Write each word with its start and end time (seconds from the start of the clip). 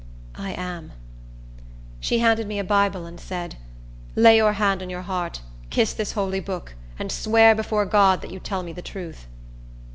"I 0.39 0.53
am." 0.53 0.93
She 1.99 2.17
handed 2.17 2.47
me 2.47 2.57
a 2.57 2.63
Bible, 2.63 3.05
and 3.05 3.19
said, 3.19 3.57
"Lay 4.15 4.35
your 4.37 4.53
hand 4.53 4.81
on 4.81 4.89
your 4.89 5.03
heart, 5.03 5.41
kiss 5.69 5.93
this 5.93 6.13
holy 6.13 6.39
book, 6.39 6.73
and 6.97 7.11
swear 7.11 7.53
before 7.53 7.85
God 7.85 8.23
that 8.23 8.31
you 8.31 8.39
tell 8.39 8.63
me 8.63 8.73
the 8.73 8.81
truth." 8.81 9.27